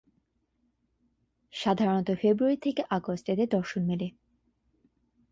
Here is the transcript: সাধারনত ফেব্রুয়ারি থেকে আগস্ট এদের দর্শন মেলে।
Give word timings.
সাধারনত 1.53 2.09
ফেব্রুয়ারি 2.21 2.57
থেকে 2.57 2.81
আগস্ট 2.89 3.25
এদের 3.29 3.47
দর্শন 3.49 3.81
মেলে। 3.85 4.07